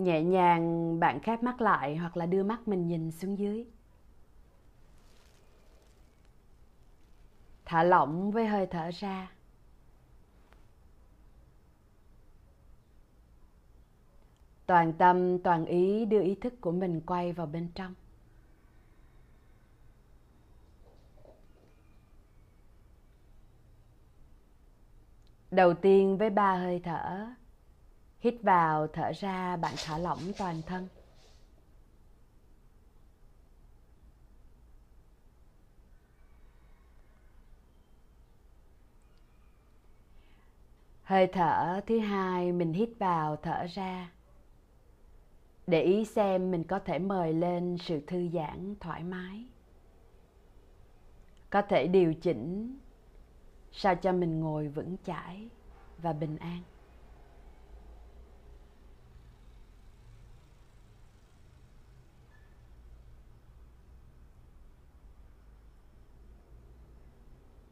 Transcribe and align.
Nhẹ 0.00 0.22
nhàng 0.22 1.00
bạn 1.00 1.20
khép 1.20 1.42
mắt 1.42 1.60
lại 1.60 1.96
hoặc 1.96 2.16
là 2.16 2.26
đưa 2.26 2.42
mắt 2.42 2.68
mình 2.68 2.88
nhìn 2.88 3.10
xuống 3.10 3.38
dưới. 3.38 3.66
Thả 7.64 7.82
lỏng 7.82 8.30
với 8.30 8.46
hơi 8.46 8.66
thở 8.66 8.90
ra. 8.94 9.32
Toàn 14.66 14.92
tâm, 14.92 15.38
toàn 15.38 15.66
ý 15.66 16.04
đưa 16.04 16.22
ý 16.22 16.34
thức 16.34 16.54
của 16.60 16.72
mình 16.72 17.00
quay 17.06 17.32
vào 17.32 17.46
bên 17.46 17.68
trong. 17.74 17.94
Đầu 25.50 25.74
tiên 25.74 26.18
với 26.18 26.30
ba 26.30 26.56
hơi 26.56 26.80
thở. 26.84 27.26
Hít 28.20 28.34
vào, 28.42 28.86
thở 28.86 29.12
ra, 29.12 29.56
bạn 29.56 29.74
thả 29.84 29.98
lỏng 29.98 30.32
toàn 30.38 30.62
thân. 30.66 30.88
Hơi 41.02 41.26
thở 41.26 41.80
thứ 41.86 41.98
hai 41.98 42.52
mình 42.52 42.72
hít 42.72 42.88
vào, 42.98 43.36
thở 43.36 43.66
ra. 43.74 44.10
Để 45.66 45.82
ý 45.82 46.04
xem 46.04 46.50
mình 46.50 46.64
có 46.64 46.78
thể 46.78 46.98
mời 46.98 47.32
lên 47.32 47.76
sự 47.80 48.00
thư 48.06 48.28
giãn 48.28 48.74
thoải 48.80 49.04
mái. 49.04 49.44
Có 51.50 51.62
thể 51.62 51.86
điều 51.86 52.14
chỉnh 52.14 52.78
sao 53.72 53.94
cho 53.94 54.12
mình 54.12 54.40
ngồi 54.40 54.68
vững 54.68 54.96
chãi 55.06 55.48
và 55.98 56.12
bình 56.12 56.36
an 56.36 56.62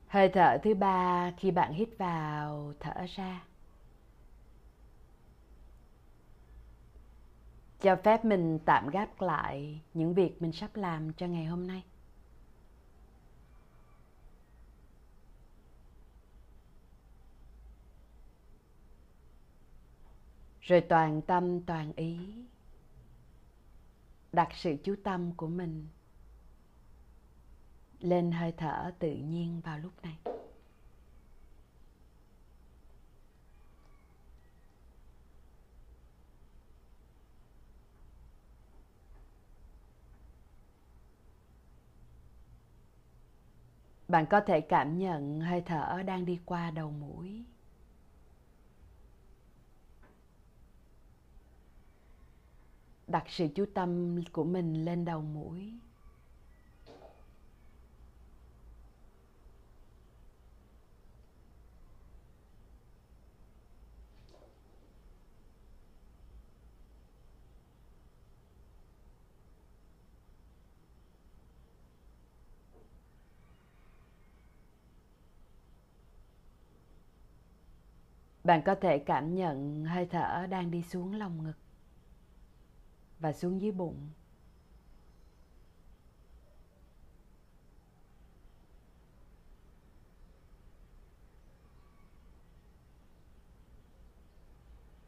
hơi 0.09 0.28
thở 0.28 0.59
thứ 0.62 0.75
ba 0.75 1.33
khi 1.37 1.51
bạn 1.51 1.73
hít 1.73 1.89
vào, 1.98 2.73
thở 2.81 3.06
ra. 3.17 3.45
Cho 7.81 7.97
phép 8.05 8.25
mình 8.25 8.59
tạm 8.65 8.89
gác 8.89 9.23
lại 9.23 9.81
những 9.95 10.15
việc 10.15 10.42
mình 10.42 10.53
sắp 10.53 10.77
làm 10.77 11.12
cho 11.12 11.27
ngày 11.27 11.45
hôm 11.45 11.67
nay. 11.67 11.83
Rồi 20.61 20.81
toàn 20.81 21.22
tâm 21.22 21.61
toàn 21.62 21.93
ý, 21.97 22.19
đặt 24.33 24.48
sự 24.55 24.77
chú 24.84 24.95
tâm 25.05 25.33
của 25.37 25.47
mình 25.47 25.87
lên 28.01 28.33
hơi 28.33 28.53
thở 28.53 28.93
tự 28.99 29.15
nhiên 29.15 29.61
vào 29.61 29.79
lúc 29.79 29.93
này. 30.03 30.17
Bạn 44.09 44.27
có 44.31 44.41
thể 44.41 44.61
cảm 44.61 44.99
nhận 44.99 45.41
hơi 45.41 45.61
thở 45.67 46.03
đang 46.06 46.25
đi 46.27 46.41
qua 46.45 46.71
đầu 46.71 46.91
mũi. 46.91 47.45
Đặt 53.06 53.25
sự 53.28 53.49
chú 53.55 53.65
tâm 53.75 54.21
của 54.33 54.45
mình 54.45 54.84
lên 54.84 55.05
đầu 55.05 55.21
mũi. 55.22 55.72
Bạn 78.48 78.62
có 78.62 78.75
thể 78.75 78.98
cảm 78.98 79.34
nhận 79.34 79.84
hơi 79.84 80.06
thở 80.06 80.47
đang 80.50 80.70
đi 80.70 80.82
xuống 80.82 81.14
lòng 81.14 81.42
ngực 81.42 81.56
và 83.19 83.32
xuống 83.32 83.60
dưới 83.60 83.72
bụng. 83.72 84.09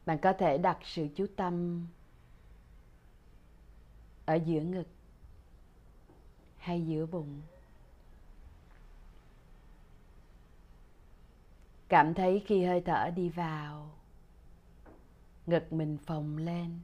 Bạn 0.05 0.17
có 0.21 0.33
thể 0.33 0.57
đặt 0.57 0.77
sự 0.83 1.07
chú 1.15 1.25
tâm 1.35 1.87
ở 4.25 4.35
giữa 4.35 4.61
ngực 4.61 4.87
hay 6.57 6.85
giữa 6.87 7.05
bụng. 7.05 7.41
Cảm 11.91 12.13
thấy 12.13 12.43
khi 12.45 12.65
hơi 12.65 12.81
thở 12.81 13.09
đi 13.15 13.29
vào, 13.29 13.91
ngực 15.45 15.73
mình 15.73 15.97
phồng 16.05 16.37
lên 16.37 16.79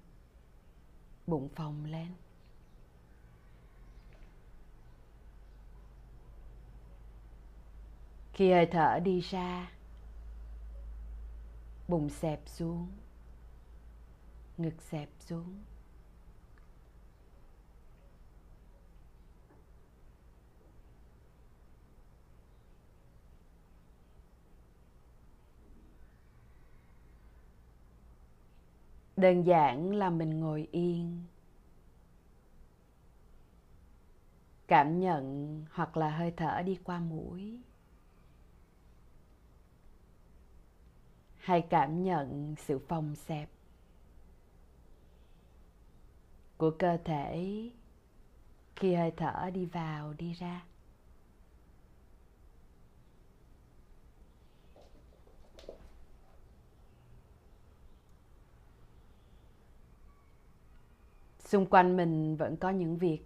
bụng 1.28 1.50
phồng 1.56 1.85
lên. 1.85 2.07
Khi 8.34 8.51
hơi 8.51 8.66
thở 8.66 9.00
đi 9.00 9.19
ra 9.19 9.72
bụng 11.88 12.09
xẹp 12.09 12.41
xuống 12.45 12.88
ngực 14.57 14.81
xẹp 14.81 15.09
xuống. 15.19 15.63
Đơn 29.18 29.44
giản 29.44 29.92
là 29.92 30.10
mình 30.10 30.40
ngồi 30.40 30.68
yên. 30.72 31.24
Cảm 34.68 35.00
nhận 35.00 35.66
hoặc 35.72 35.98
là 35.98 36.10
hơi 36.10 36.34
thở 36.38 36.62
đi 36.62 36.80
qua 36.84 37.00
mũi. 37.00 37.62
Hay 41.38 41.62
cảm 41.70 42.04
nhận 42.04 42.56
sự 42.60 42.80
phồng 42.80 43.16
xẹp 43.16 43.50
của 46.58 46.72
cơ 46.80 46.98
thể 47.06 47.70
khi 48.76 48.94
hơi 48.94 49.12
thở 49.18 49.50
đi 49.54 49.66
vào, 49.66 50.14
đi 50.14 50.34
ra. 50.34 50.66
Xung 61.47 61.66
quanh 61.66 61.98
mình 61.98 62.36
vẫn 62.36 62.57
có 62.57 62.69
những 62.69 62.98
việc 62.98 63.19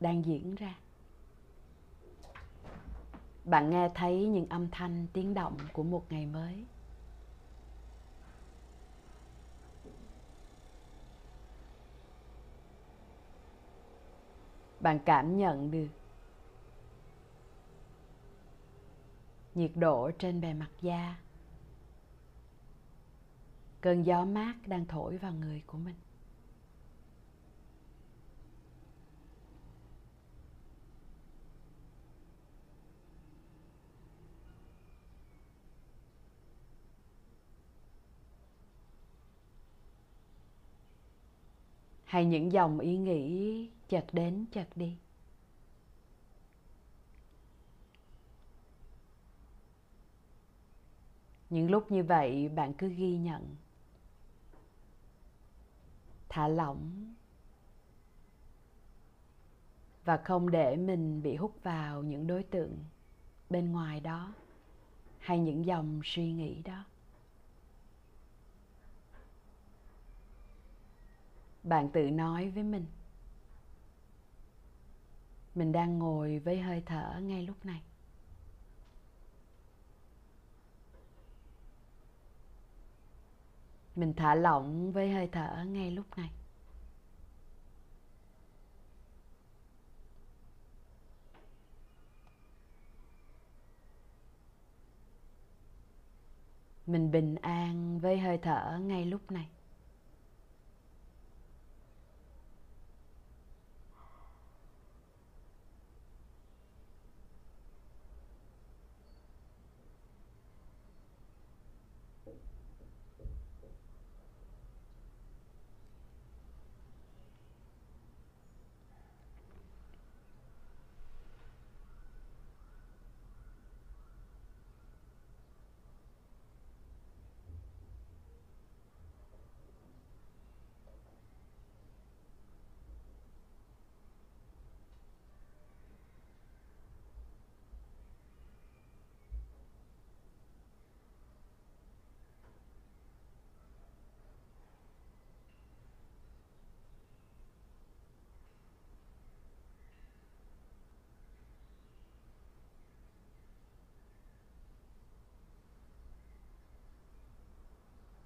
đang 0.00 0.24
diễn 0.24 0.54
ra. 0.54 0.78
Bạn 3.44 3.70
nghe 3.70 3.90
thấy 3.94 4.26
những 4.26 4.48
âm 4.48 4.70
thanh 4.70 5.06
tiếng 5.12 5.34
động 5.34 5.56
của 5.72 5.82
một 5.82 6.04
ngày 6.10 6.26
mới. 6.26 6.64
Bạn 14.80 14.98
cảm 15.04 15.36
nhận 15.36 15.70
được 15.70 15.88
nhiệt 19.54 19.70
độ 19.74 20.10
trên 20.18 20.40
bề 20.40 20.54
mặt 20.54 20.70
da. 20.80 21.16
Cơn 23.80 24.02
gió 24.02 24.24
mát 24.24 24.54
đang 24.66 24.86
thổi 24.86 25.18
vào 25.18 25.32
người 25.32 25.62
của 25.66 25.78
mình. 25.78 25.96
Hay 42.14 42.24
những 42.24 42.52
dòng 42.52 42.78
ý 42.78 42.96
nghĩ 42.96 43.68
chợt 43.88 44.04
đến 44.12 44.44
chợt 44.52 44.68
đi? 44.74 44.96
Những 51.50 51.70
lúc 51.70 51.90
như 51.90 52.04
vậy 52.04 52.48
bạn 52.48 52.74
cứ 52.74 52.88
ghi 52.88 53.16
nhận. 53.16 53.56
Thả 56.28 56.48
lỏng. 56.48 57.14
Và 60.04 60.16
không 60.16 60.50
để 60.50 60.76
mình 60.76 61.22
bị 61.22 61.36
hút 61.36 61.62
vào 61.62 62.02
những 62.02 62.26
đối 62.26 62.42
tượng 62.42 62.78
bên 63.50 63.72
ngoài 63.72 64.00
đó, 64.00 64.34
hay 65.18 65.38
những 65.38 65.64
dòng 65.64 66.00
suy 66.04 66.32
nghĩ 66.32 66.62
đó. 66.62 66.84
Bạn 71.64 71.88
tự 71.92 72.10
nói 72.10 72.50
với 72.50 72.62
mình. 72.62 72.86
Mình 75.54 75.72
đang 75.72 75.98
ngồi 75.98 76.38
với 76.38 76.60
hơi 76.60 76.82
thở 76.86 77.20
ngay 77.22 77.42
lúc 77.46 77.64
này. 77.66 77.82
Mình 83.96 84.14
thả 84.16 84.34
lỏng 84.34 84.92
với 84.92 85.12
hơi 85.12 85.28
thở 85.32 85.64
ngay 85.68 85.90
lúc 85.90 86.06
này. 86.16 86.30
Mình 96.86 97.10
bình 97.10 97.36
an 97.36 97.98
với 97.98 98.18
hơi 98.18 98.38
thở 98.38 98.78
ngay 98.82 99.06
lúc 99.06 99.30
này. 99.30 99.48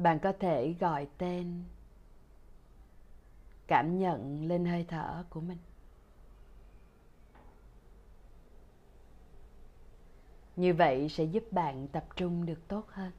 Bạn 0.09 0.19
có 0.19 0.33
thể 0.41 0.75
gọi 0.81 1.09
tên 1.19 1.65
cảm 3.67 3.99
nhận 3.99 4.49
lên 4.49 4.65
hơi 4.65 4.85
thở 4.89 5.25
của 5.31 5.41
mình. 5.41 5.59
Như 10.57 10.75
vậy 10.75 11.09
sẽ 11.09 11.25
giúp 11.25 11.45
bạn 11.51 11.89
tập 11.89 12.05
trung 12.17 12.47
được 12.47 12.69
tốt 12.69 12.85
hơn. 12.89 13.13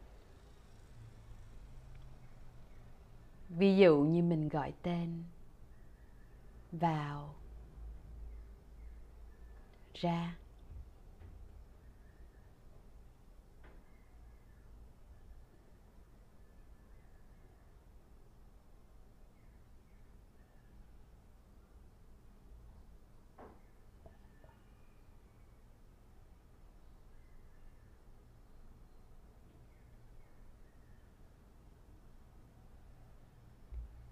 Ví 3.49 3.77
dụ 3.77 3.97
như 3.99 4.23
mình 4.23 4.49
gọi 4.49 4.73
tên 4.81 5.23
vào 6.71 7.35
ra. 9.93 10.35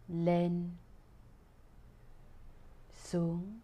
Lên 0.07 0.69
xuống. 3.03 3.59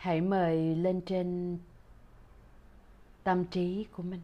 Hãy 0.00 0.20
mời 0.20 0.76
lên 0.76 1.00
trên 1.06 1.58
tâm 3.24 3.44
trí 3.44 3.86
của 3.92 4.02
mình. 4.02 4.20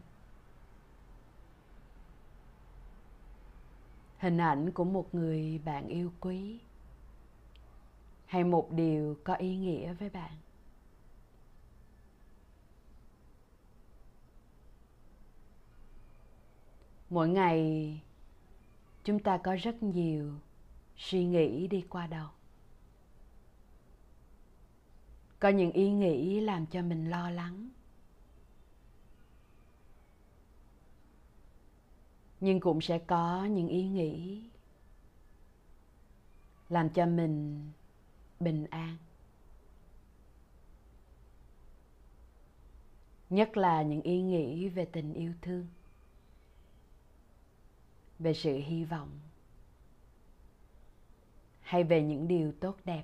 Hình 4.17 4.37
ảnh 4.37 4.71
của 4.71 4.83
một 4.83 5.15
người 5.15 5.61
bạn 5.65 5.87
yêu 5.87 6.11
quý 6.19 6.59
hay 8.25 8.43
một 8.43 8.71
điều 8.71 9.17
có 9.23 9.35
ý 9.35 9.55
nghĩa 9.55 9.93
với 9.93 10.09
bạn. 10.09 10.31
Mỗi 17.09 17.29
ngày, 17.29 18.01
chúng 19.03 19.19
ta 19.19 19.37
có 19.37 19.55
rất 19.55 19.83
nhiều 19.83 20.33
suy 20.97 21.25
nghĩ 21.25 21.67
đi 21.67 21.85
qua 21.89 22.07
đầu 22.07 22.27
có 25.39 25.49
những 25.49 25.71
ý 25.71 25.91
nghĩ 25.91 26.39
làm 26.39 26.65
cho 26.65 26.81
mình 26.81 27.09
lo 27.09 27.29
lắng. 27.29 27.69
Nhưng 32.39 32.59
cũng 32.59 32.81
sẽ 32.81 32.99
có 32.99 33.45
những 33.45 33.67
ý 33.67 33.87
nghĩ 33.87 34.43
làm 36.69 36.89
cho 36.89 37.05
mình 37.05 37.65
bình 38.39 38.65
an. 38.69 38.97
Nhất 43.29 43.57
là 43.57 43.81
những 43.81 44.01
ý 44.01 44.21
nghĩ 44.21 44.69
về 44.69 44.85
tình 44.85 45.13
yêu 45.13 45.33
thương, 45.41 45.67
về 48.19 48.33
sự 48.33 48.57
hy 48.57 48.85
vọng, 48.85 49.09
hay 51.61 51.83
về 51.83 52.03
những 52.03 52.27
điều 52.27 52.51
tốt 52.59 52.77
đẹp 52.85 53.03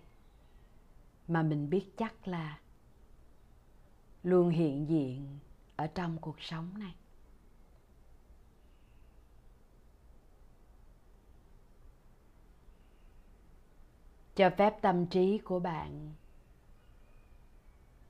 mà 1.28 1.44
mình 1.44 1.70
biết 1.70 1.94
chắc 1.98 2.28
là 2.28 2.60
luôn 4.24 4.50
hiện 4.50 4.90
diện 4.90 5.40
ở 5.76 5.88
trong 5.88 6.18
cuộc 6.18 6.42
sống 6.42 6.80
này. 6.80 6.96
Cho 14.36 14.50
phép 14.58 14.82
tâm 14.82 15.06
trí 15.06 15.38
của 15.38 15.60
bạn 15.60 16.14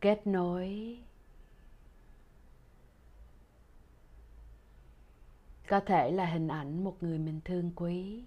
kết 0.02 0.28
nối 0.28 0.98
có 5.68 5.80
thể 5.80 6.12
là 6.12 6.26
hình 6.26 6.48
ảnh 6.48 6.84
một 6.84 7.04
người 7.04 7.18
mình 7.20 7.42
thương 7.46 7.72
quý 7.76 8.26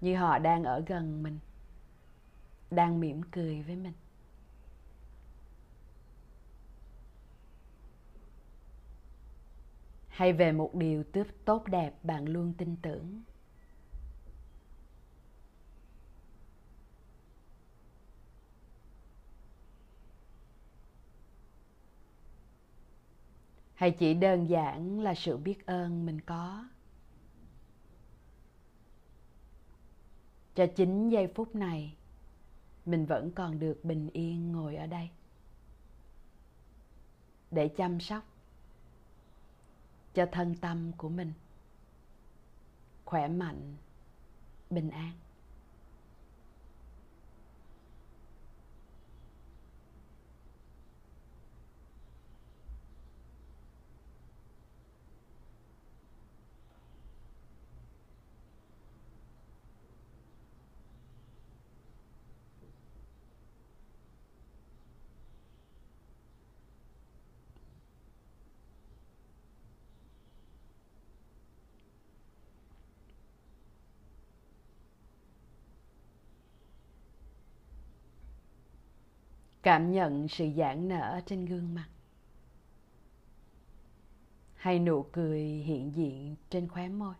như 0.00 0.16
họ 0.16 0.38
đang 0.38 0.64
ở 0.64 0.80
gần 0.86 1.22
mình, 1.22 1.38
đang 2.70 3.00
mỉm 3.00 3.22
cười 3.22 3.62
với 3.62 3.76
mình. 3.76 3.92
Hay 10.08 10.32
về 10.32 10.52
một 10.52 10.74
điều 10.74 11.04
tốt 11.44 11.64
đẹp 11.66 12.04
bạn 12.04 12.24
luôn 12.28 12.52
tin 12.58 12.76
tưởng. 12.82 13.22
Hay 23.74 23.90
chỉ 23.90 24.14
đơn 24.14 24.46
giản 24.46 25.00
là 25.00 25.14
sự 25.14 25.36
biết 25.36 25.66
ơn 25.66 26.06
mình 26.06 26.20
có? 26.20 26.64
Cho 30.58 30.66
chính 30.66 31.08
giây 31.08 31.28
phút 31.34 31.54
này, 31.54 31.96
mình 32.86 33.06
vẫn 33.06 33.30
còn 33.30 33.58
được 33.58 33.84
bình 33.84 34.10
yên 34.12 34.52
ngồi 34.52 34.76
ở 34.76 34.86
đây. 34.86 35.10
Để 37.50 37.68
chăm 37.68 38.00
sóc 38.00 38.24
cho 40.14 40.26
thân 40.32 40.54
tâm 40.60 40.92
của 40.96 41.08
mình, 41.08 41.32
khỏe 43.04 43.28
mạnh, 43.28 43.76
bình 44.70 44.90
an. 44.90 45.12
Cảm 79.62 79.92
nhận 79.92 80.28
sự 80.28 80.50
giãn 80.56 80.88
nở 80.88 81.20
trên 81.26 81.46
gương 81.46 81.74
mặt. 81.74 81.88
Hay 84.54 84.78
nụ 84.78 85.02
cười 85.12 85.42
hiện 85.42 85.92
diện 85.94 86.36
trên 86.50 86.68
khóe 86.68 86.88
môi. 86.88 87.14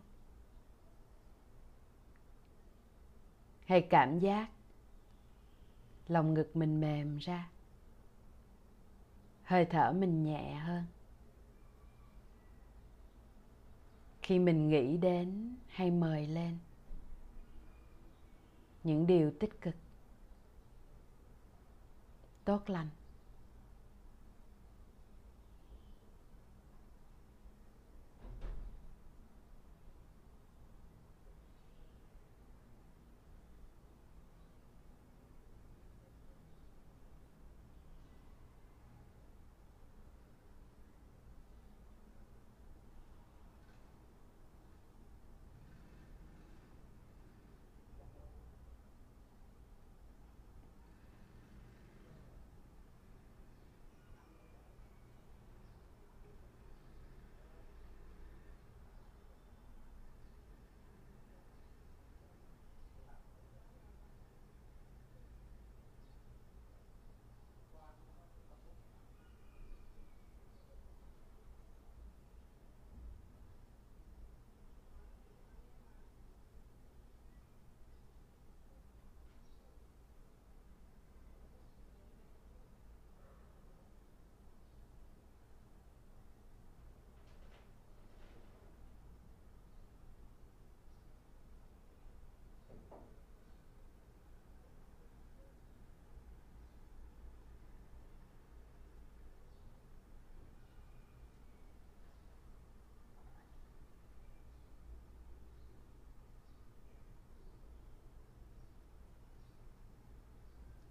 Hay 3.67 3.87
cảm 3.91 4.19
giác 4.19 4.51
lòng 6.09 6.35
ngực 6.35 6.57
mình 6.57 6.81
mềm 6.81 7.19
ra. 7.19 7.51
Hơi 9.43 9.65
thở 9.65 9.93
mình 9.93 10.25
nhẹ 10.25 10.55
hơn. 10.55 10.85
Khi 14.23 14.39
mình 14.39 14.69
nghĩ 14.69 14.97
đến 14.97 15.57
hay 15.69 15.91
mời 15.91 16.27
lên. 16.27 16.59
Những 18.85 19.07
điều 19.07 19.33
tích 19.41 19.61
cực 19.61 19.75
tốt 22.49 22.71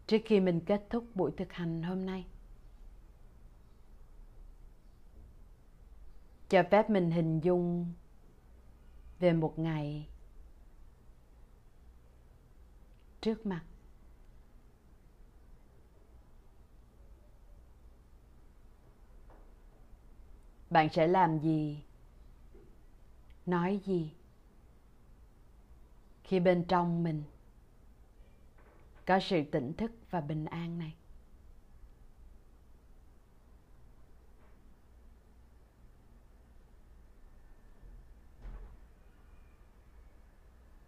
trước 0.07 0.17
khi 0.25 0.39
mình 0.39 0.61
kết 0.65 0.87
thúc 0.89 1.15
buổi 1.15 1.31
thực 1.37 1.53
hành 1.53 1.83
hôm 1.83 2.05
nay, 2.05 2.25
cho 6.49 6.63
phép 6.71 6.89
mình 6.89 7.11
hình 7.11 7.39
dung 7.39 7.93
về 9.19 9.33
một 9.33 9.59
ngày 9.59 10.07
trước 13.21 13.45
mặt. 13.45 13.63
Bạn 20.69 20.89
sẽ 20.93 21.07
làm 21.07 21.39
gì? 21.39 21.83
Nói 23.45 23.79
gì? 23.85 24.11
Khi 26.23 26.39
bên 26.39 26.65
trong 26.67 27.03
mình 27.03 27.23
có 29.07 29.19
sự 29.19 29.43
tỉnh 29.51 29.73
thức 29.73 29.91
và 30.09 30.21
bình 30.21 30.45
an 30.45 30.77
này. 30.77 30.95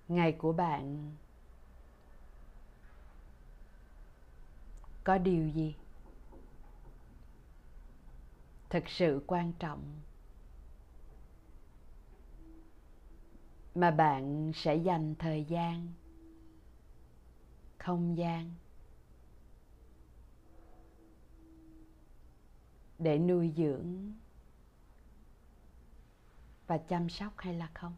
Ngày 0.08 0.32
của 0.32 0.54
bạn, 0.54 1.16
có 5.04 5.18
điều 5.18 5.48
gì 5.48 5.76
thực 8.70 8.90
sự 8.90 9.24
quan 9.28 9.54
trọng 9.60 10.00
mà 13.76 13.92
bạn 13.92 14.52
sẽ 14.56 14.76
dành 14.76 15.16
thời 15.20 15.44
gian 15.44 15.94
không 17.90 18.18
gian. 18.18 18.52
Để 23.00 23.18
nuôi 23.18 23.54
dưỡng 23.58 24.14
và 26.68 26.78
chăm 26.78 27.10
sóc 27.10 27.34
hay 27.38 27.54
là 27.54 27.70
không? 27.74 27.96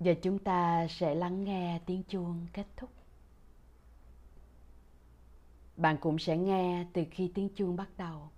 Giờ 0.00 0.14
chúng 0.22 0.38
ta 0.38 0.86
sẽ 0.90 1.14
lắng 1.14 1.44
nghe 1.44 1.80
tiếng 1.86 2.02
chuông 2.08 2.46
kết 2.52 2.66
thúc. 2.76 2.90
Bạn 5.76 5.96
cũng 6.00 6.18
sẽ 6.18 6.36
nghe 6.36 6.86
từ 6.92 7.04
khi 7.10 7.32
tiếng 7.34 7.48
chuông 7.54 7.76
bắt 7.76 7.88
đầu, 7.96 8.28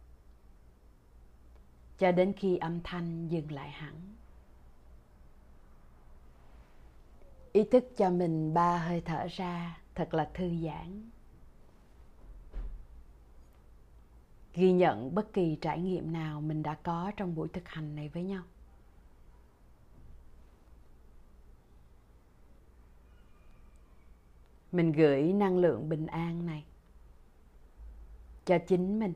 cho 1.99 2.13
đến 2.13 2.33
khi 2.37 2.57
âm 2.57 2.81
thanh 2.85 3.29
dừng 3.29 3.53
lại 3.53 3.71
hẳn. 3.71 3.95
Ý 7.53 7.65
thức 7.65 7.85
cho 7.97 8.11
mình 8.11 8.55
ba 8.55 8.79
hơi 8.79 9.01
thở 9.01 9.27
ra 9.31 9.81
thật 9.95 10.15
là 10.15 10.31
thư 10.35 10.51
giãn. 10.65 11.11
Ghi 14.55 14.73
nhận 14.73 15.15
bất 15.15 15.33
kỳ 15.33 15.59
trải 15.61 15.81
nghiệm 15.81 16.13
nào 16.13 16.41
mình 16.41 16.63
đã 16.63 16.75
có 16.75 17.13
trong 17.17 17.35
buổi 17.35 17.49
thực 17.49 17.69
hành 17.69 17.97
này 17.97 18.09
với 18.09 18.23
nhau. 18.23 18.43
Mình 24.73 24.93
gửi 24.93 25.33
năng 25.33 25.59
lượng 25.59 25.89
bình 25.89 26.07
an 26.07 26.47
này. 26.47 26.65
Cho 28.45 28.59
chính 28.67 28.99
mình. 28.99 29.13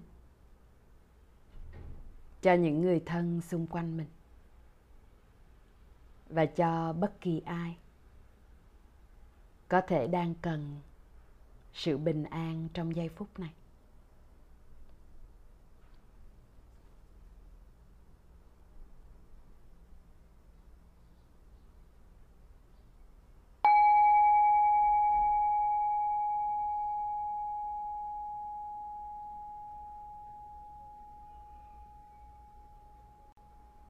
Cho 2.42 2.54
những 2.54 2.80
người 2.80 3.02
thân 3.06 3.40
xung 3.40 3.66
quanh 3.66 3.96
mình. 3.96 4.08
Và 6.28 6.46
cho 6.46 6.92
bất 6.92 7.20
kỳ 7.20 7.40
ai 7.40 7.76
có 9.68 9.80
thể 9.80 10.06
đang 10.06 10.34
cần 10.42 10.80
sự 11.72 11.98
bình 11.98 12.24
an 12.24 12.68
trong 12.74 12.96
giây 12.96 13.08
phút 13.08 13.38
này. 13.38 13.52